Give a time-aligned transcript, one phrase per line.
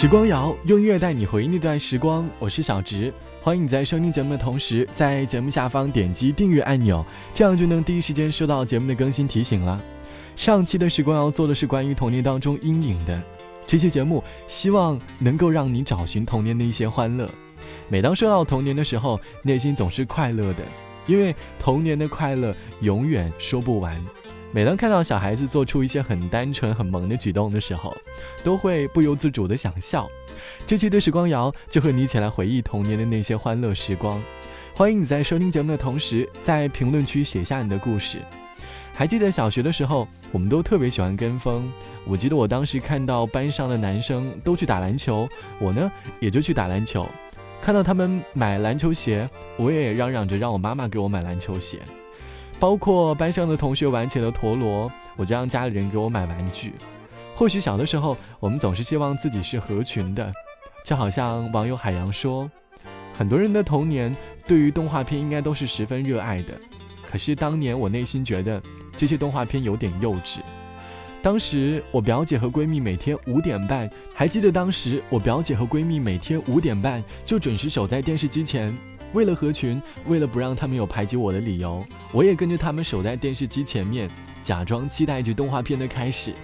[0.00, 3.12] 时光谣用音乐带你回忆那段时光，我是小植，
[3.42, 7.04] 欢迎你在收听节目的同时，在节目下方点击订阅按钮，
[7.34, 9.82] 这样就能第一时间收到节目的更新提醒了。
[10.36, 13.20] 上期的时光谣做的是关于童年当中阴影的，
[13.66, 17.28] 这期节目希望能够让你找寻童年的一些欢乐。
[17.88, 20.62] 每当说到童年的时候，内心总是快乐的，
[21.08, 24.00] 因为童年的快乐永远说不完。
[24.50, 27.94] 每当看到小孩子做出一些很单纯、很萌的举动的时候，
[28.42, 30.08] 都会不由自主的想笑。
[30.66, 34.20] 这期的时光谣就和你一起来回忆童年的那些欢乐时光。
[34.74, 38.18] 欢迎你在收听节目的同时，在评论区写下你的故事。
[38.94, 41.70] 还记得小学的时候，我们都特别喜欢跟风。
[42.06, 45.28] 我记得我当时看到班上的男生都去打篮球，
[45.60, 47.06] 我呢也就去打篮球。
[47.62, 49.28] 看到他们买篮球鞋，
[49.58, 51.80] 我也嚷嚷着让我妈妈给我买篮球鞋。
[52.60, 56.72] 包括班上的同学玩起了陀螺，我就让家里人给我买玩具。
[57.36, 60.32] 或许小的时候，我们总是希望自己是合群的，
[60.84, 62.50] 就好像网友海洋说，
[63.16, 66.54] 很多人的童年对于动画片应该都是十分热爱的。
[67.08, 68.60] 可是当年我内心觉得
[68.96, 70.38] 这些动画片有点幼稚。
[71.22, 78.76] 当时我表姐和闺蜜每天五点半，还记得当时我表姐和闺蜜每天五点半就准时守在电视机前。
[79.14, 84.10] 为了合群，为了不让他们有排挤我的理由，我也跟着他们守在电视机前面，
[84.42, 86.34] 假装期待着动画片的开始。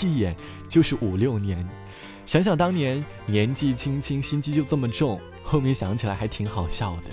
[0.00, 0.36] 一眼
[0.68, 1.66] 就是五六年，
[2.24, 7.10] 想想当年年纪轻轻，心机就这么重，后面想起来还挺好笑的。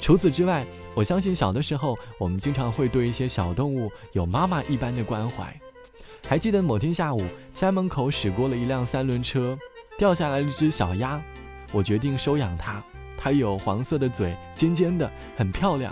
[0.00, 5.58] 除此之外，我相信小的时候，我们经常会对一些小动物有妈妈一般的关怀。
[6.26, 7.22] 还记得某天下午，
[7.54, 9.56] 家门口驶过了一辆三轮车，
[9.96, 11.20] 掉下来了一只小鸭，
[11.72, 12.82] 我决定收养它。
[13.24, 15.90] 它有黄色的嘴，尖尖的，很漂亮。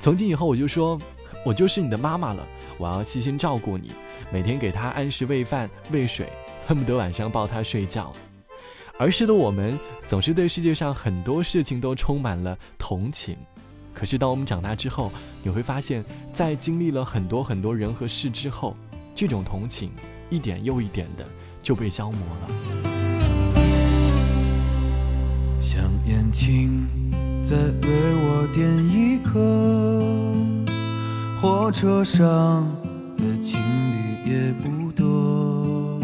[0.00, 1.00] 从今以后，我就说，
[1.46, 2.44] 我就是你的妈妈了。
[2.78, 3.92] 我要细心照顾你，
[4.32, 6.26] 每天给它按时喂饭、喂水，
[6.66, 8.12] 恨不得晚上抱它睡觉。
[8.98, 13.36] 儿时的我们总是对世界上很多事情都充满了同情，
[13.94, 15.12] 可是当我们长大之后，
[15.44, 18.76] 你会发现，在经历了很多很多人和事之后，
[19.14, 19.92] 这种同情
[20.28, 21.24] 一点又一点的
[21.62, 22.93] 就被消磨了。
[25.64, 26.86] 想眼睛
[27.42, 27.88] 再为
[28.20, 29.40] 我点一颗，
[31.40, 32.70] 火车上
[33.16, 33.58] 的情
[33.90, 35.98] 侣也不多。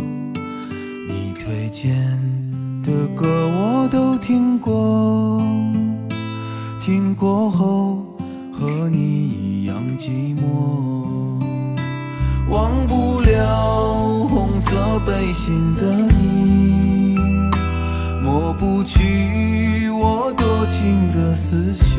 [1.06, 1.94] 你推荐
[2.82, 5.42] 的歌我都听过，
[6.80, 8.16] 听过后
[8.50, 11.38] 和你一样寂寞。
[12.48, 16.39] 忘不了红色背心的你，
[18.60, 19.88] 不去。
[19.88, 21.98] 我多情的思绪，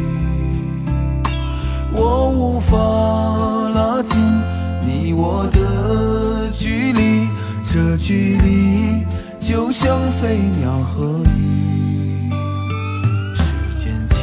[1.91, 4.15] 我无法拉近
[4.85, 7.27] 你我的距离，
[7.63, 9.03] 这距离
[9.39, 12.29] 就像飞鸟和鱼。
[13.33, 13.43] 时
[13.75, 14.19] 间，请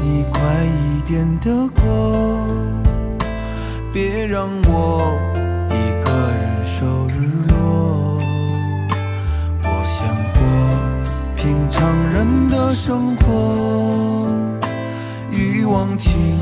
[0.00, 2.46] 你快一点的过，
[3.92, 5.18] 别让我
[11.82, 14.28] 常人的生活。
[15.32, 16.38] 一往情，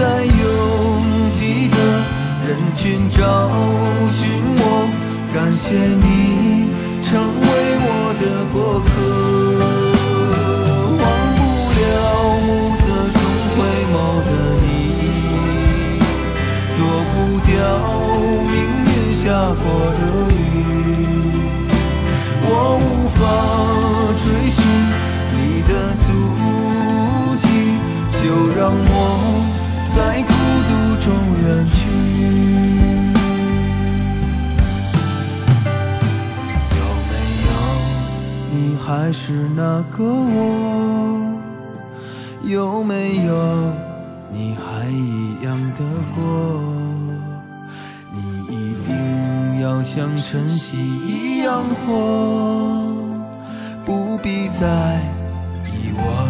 [0.00, 1.76] 在拥挤的
[2.48, 3.20] 人群找
[4.08, 4.88] 寻我，
[5.34, 7.46] 感谢你成为
[7.84, 7.86] 我
[8.18, 8.99] 的过客。
[40.00, 40.40] 个我？
[42.42, 43.32] 有没有
[44.32, 46.22] 你还一样的过？
[48.12, 48.18] 你
[48.48, 51.92] 一定要像晨曦一样活，
[53.84, 55.00] 不必在
[55.66, 56.29] 意我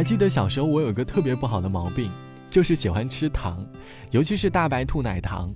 [0.00, 2.10] 还记得小时候，我有个特别不好的毛病，
[2.48, 3.62] 就是喜欢吃糖，
[4.10, 5.52] 尤其是大白兔奶糖。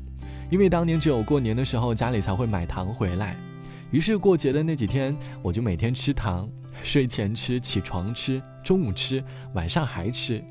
[0.51, 3.39] 因为当年只有过年的时候家里才会买糖回来，
[3.91, 6.47] 于是过节的那几天，我就每天吃糖，
[6.83, 9.25] 睡前吃，起床吃，中午吃，
[9.55, 10.45] 晚上还吃。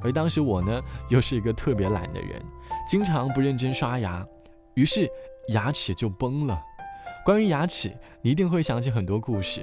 [0.00, 0.80] 而当时我呢，
[1.10, 2.42] 又是一个特别懒的人，
[2.88, 4.26] 经常不认真刷牙，
[4.72, 5.06] 于是
[5.48, 6.58] 牙齿就崩了。
[7.22, 9.60] 关于牙齿，你一定会想起很多故事，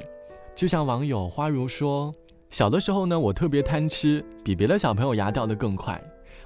[0.54, 2.13] 就像网友花如说。
[2.51, 6.00] 小的时候呢，我特别贪吃，比别的小朋友牙掉得更快。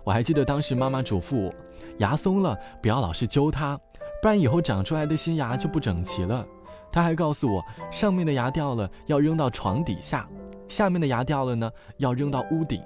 [0.03, 1.53] 我还记得当时妈妈嘱咐我，
[1.97, 3.75] 牙松了不要老是揪它，
[4.21, 6.45] 不然以后长出来的新牙就不整齐了。
[6.91, 7.59] 她还告诉我，
[7.89, 10.29] 上面的牙掉了要扔到床底下，
[10.69, 12.83] 下面的牙掉了呢要扔到屋顶。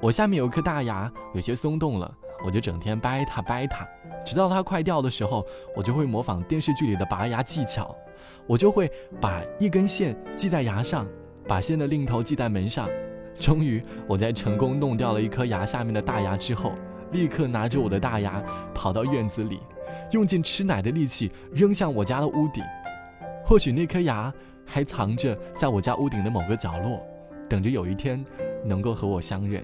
[0.00, 2.10] 我下面有一颗大牙，有些松动了，
[2.46, 3.86] 我就整天掰它掰它，
[4.24, 5.44] 直到它快掉的时候，
[5.76, 7.94] 我就会模仿电视剧里的拔牙技巧，
[8.46, 8.90] 我就会
[9.20, 11.06] 把一根线系在牙上。
[11.46, 12.88] 把线的另一头系在门上，
[13.38, 16.72] 终于我在成功弄掉了一颗牙下面的大牙之后，
[17.12, 18.42] 立刻拿着我的大牙
[18.74, 19.60] 跑到院子里，
[20.12, 22.62] 用尽吃奶的力气扔向我家的屋顶。
[23.44, 24.32] 或许那颗牙
[24.64, 27.00] 还藏着在我家屋顶的某个角落，
[27.48, 28.24] 等着有一天
[28.64, 29.62] 能够和我相认。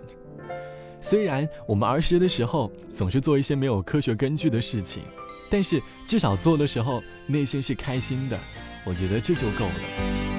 [1.00, 5.02] 虽然我们儿时的时候总是做一些没有科学根据的事情，
[5.48, 8.38] 但是至少做的时候内心是开心的，
[8.84, 10.29] 我觉得这就够了。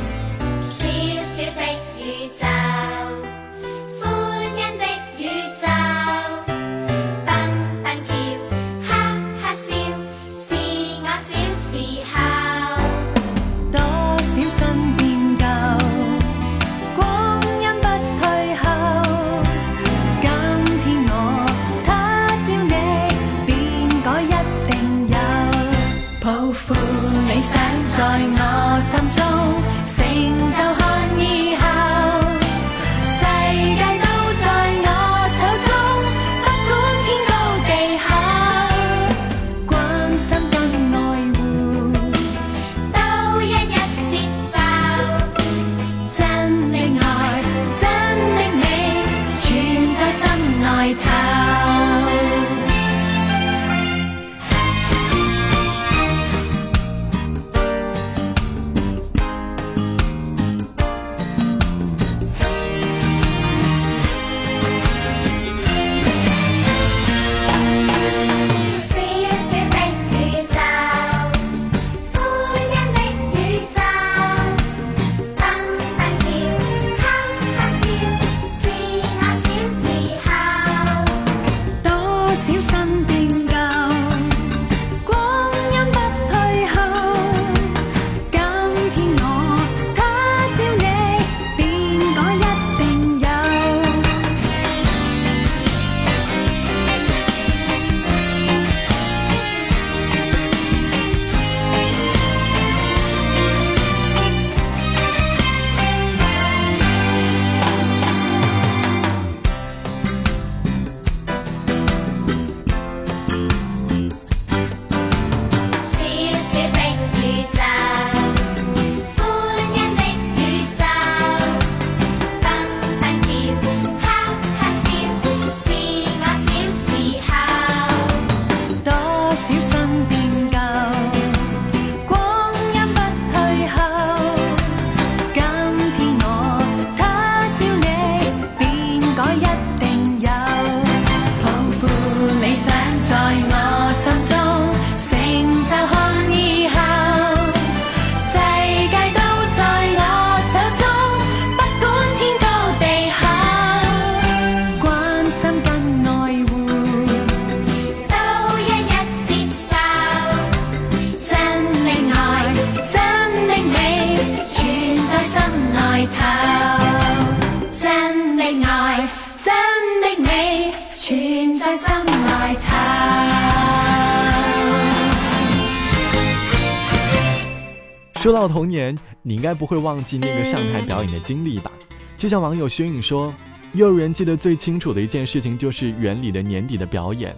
[178.21, 181.71] 说到童年，你应该不会忘记那个上台表演的经历吧？
[182.19, 183.33] 就像网友薛颖说，
[183.73, 187.35] 幼儿园记得最清楚的一件事情就是园里的年底的表演。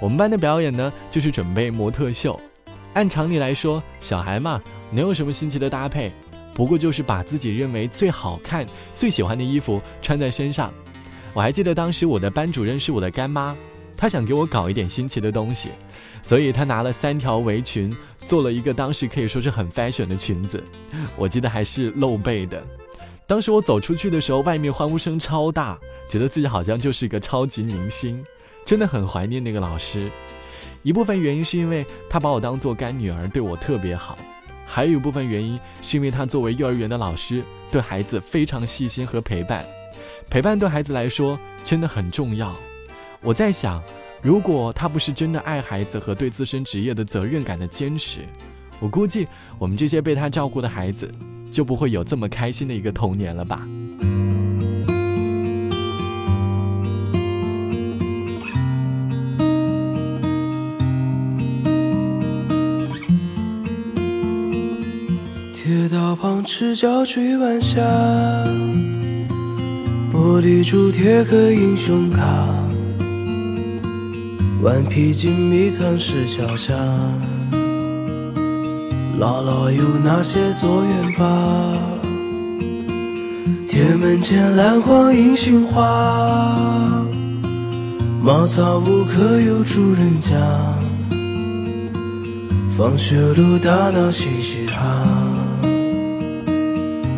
[0.00, 2.40] 我们班的表演呢，就是准备模特秀。
[2.94, 4.58] 按常理来说，小孩嘛，
[4.90, 6.10] 能有什么新奇的搭配？
[6.54, 8.64] 不过就是把自己认为最好看、
[8.96, 10.72] 最喜欢的衣服穿在身上。
[11.34, 13.54] 我还记得当时我的班主任是我的干妈，
[13.94, 15.68] 她想给我搞一点新奇的东西，
[16.22, 17.94] 所以她拿了三条围裙，
[18.26, 20.62] 做了一个当时可以说是很 fashion 的裙子。
[21.16, 22.62] 我记得还是露背的。
[23.26, 25.78] 当时我走出去的时候，外面欢呼声超大，
[26.10, 28.22] 觉得自己好像就是一个超级明星，
[28.66, 30.10] 真的很怀念那个老师。
[30.82, 34.18] 一部分原因是因为他把我当做干女儿，对我特别好；
[34.66, 39.64] 还有一部分原因是因为他作为幼儿园的老师，对孩子非常细心和陪伴。
[40.28, 42.54] 陪伴对孩子来说真的很重要。
[43.22, 43.82] 我在想，
[44.24, 48.20] 如果他不是真的爱孩子和对自身职业的责任感的坚持，
[48.80, 49.28] 我估计
[49.58, 51.08] 我们这些被他照顾的孩子。
[51.54, 53.64] 就不会有这么开心的一个童年了吧？
[65.52, 67.80] 铁道旁赤脚追晚霞，
[70.12, 72.63] 玻璃珠贴个英雄卡，
[74.64, 76.72] 顽皮筋迷藏石桥下。
[79.20, 81.76] 姥姥有那些作业吧？
[83.68, 87.04] 铁门前篮筐银杏花，
[88.22, 90.32] 茅草屋可有住人家？
[92.74, 95.06] 放学路打闹嘻嘻哈，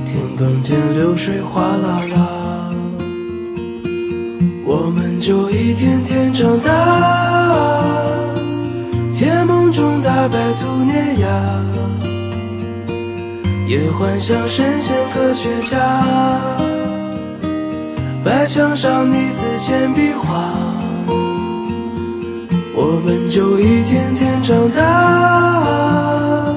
[0.04, 2.45] 田埂间流水哗啦啦，
[4.68, 6.72] 我们就一天天长大。
[9.12, 11.28] 甜梦中大白兔年牙，
[13.68, 15.78] 也幻想神仙科学家。
[18.24, 20.50] 白墙上泥字铅笔画，
[22.74, 26.52] 我们就一天天长大。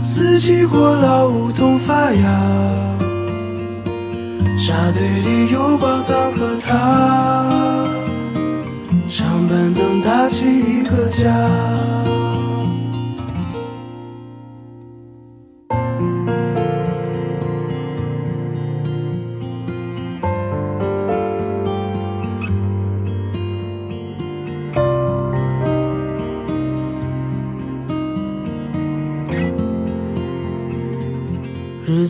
[0.00, 2.89] 四季过老，梧桐发芽，
[4.70, 7.50] 沙堆里有宝藏和他。
[9.08, 12.19] 长板凳搭起一个家。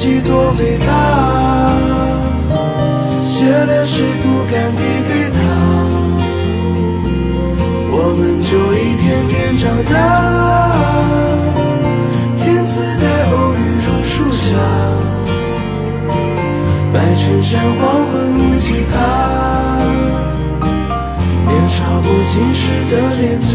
[0.00, 0.88] 己多伟大，
[3.20, 5.38] 写的诗不敢递给他。
[7.92, 9.92] 我们就一天天长大，
[12.38, 14.56] 天赐的偶遇榕树下，
[16.94, 18.96] 白衬衫黄昏木吉他，
[21.46, 23.52] 年少不经事的脸颊。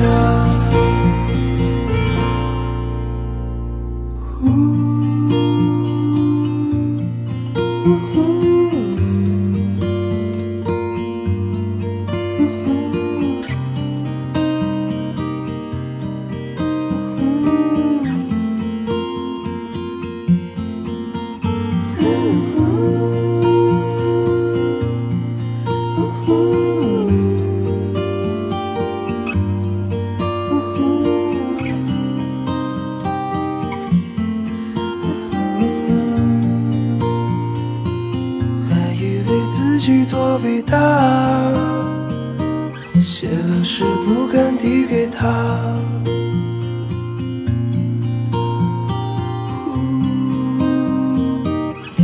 [44.58, 45.78] 递给他。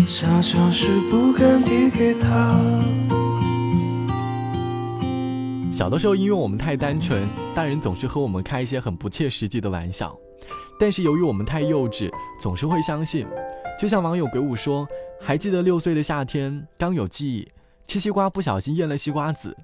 [0.08, 2.60] 傻笑时不敢递给他。
[5.72, 10.16] 小的时候，因为我们太单纯，大人总是和我们开一些很不切实际的玩笑。
[10.80, 13.26] 但是由于我们太幼稚，总是会相信。
[13.80, 14.88] 就像网友鬼舞说
[15.20, 17.48] ：“还记得六岁的夏天，刚有记忆，
[17.88, 19.58] 吃西瓜不小心咽了西瓜籽，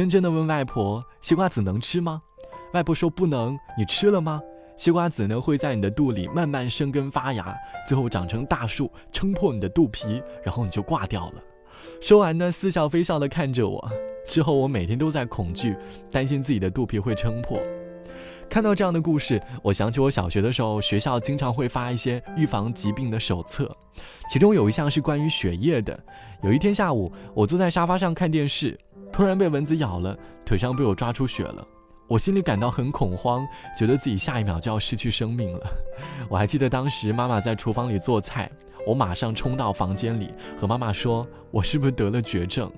[0.00, 2.22] 天真的问外婆：西瓜籽能吃吗？
[2.72, 3.58] 外婆说不能。
[3.76, 4.40] 你吃了吗？”
[4.74, 7.54] 西瓜籽呢会在你的肚里慢慢生根发芽，
[7.86, 11.42] 最后长成大树，撑破你的肚皮，然后你就挂掉了。
[12.00, 13.86] 说完呢，似笑非笑的看着我。
[14.26, 15.76] 之后我每天都在恐惧，
[16.10, 17.60] 担心自己的肚皮会撑破。
[18.48, 23.70] 看到这样的故事，我想起我小学的时候，学校经常会发一些预防疾病的手册，
[24.30, 25.98] 其中有一项是关于血液的。
[26.42, 28.78] 有一天下午，我坐在沙发上看电视，
[29.12, 31.66] 突然被蚊子咬了，腿上被我抓出血了。
[32.08, 33.46] 我心里感到很恐慌，
[33.78, 35.60] 觉得自己下一秒就要失去生命了。
[36.28, 38.50] 我还记得当时妈妈在厨房里做菜，
[38.86, 42.70] 我马上冲到房间里和妈妈说：“我是不是得了绝症？”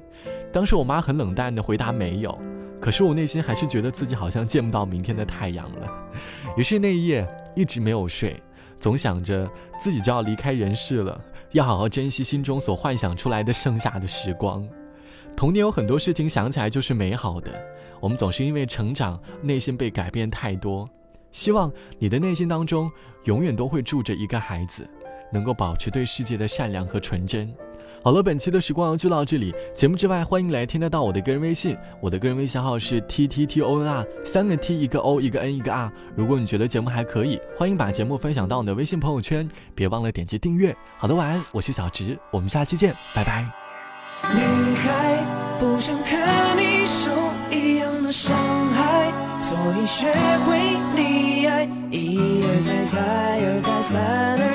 [0.53, 2.37] 当时我妈很冷淡的回答：“没有。”
[2.81, 5.89] 可是我内心还是觉得自己好像见不到明天的太阳了。
[6.57, 7.27] 于是那一夜
[7.57, 8.41] 一直没有睡，
[8.79, 9.51] 总想着
[9.81, 11.19] 自己就要离开人世了，
[11.53, 14.63] 要好好珍惜心中所幻想出来的剩下的时光。
[15.37, 17.53] 童年有很多事情想起来就是美好的。
[18.01, 20.89] 我们总是因为成长，内心被改变太多。
[21.31, 22.91] 希望你的内心当中
[23.25, 24.89] 永远都会住着一个孩子，
[25.33, 27.53] 能够保持对世界的善良和纯真。
[28.03, 29.55] 好了，本期的时光就到这里。
[29.75, 35.91] 节目之外，欢迎来添加到我的个人微信，我的个人微信号是 t t t o n r，三个 t 一个 o 一个 n 一个 r。
[36.15, 40.77] 如果你觉得节目还可以，欢迎把节目分享到你的微信朋友圈，别忘了点击订阅。
[40.99, 43.64] 好的，晚安，我是小直，我们下期见，拜拜。
[44.33, 45.19] 女孩
[45.59, 47.11] 不想看你受
[47.51, 48.13] 一样的。
[48.15, 48.37] 伤
[48.73, 50.07] 害，所以学
[50.47, 52.97] 会溺爱，一而再，再
[53.43, 54.01] 而再，三
[54.39, 54.54] 而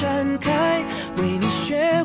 [0.00, 0.84] 展开
[1.16, 1.97] 为你学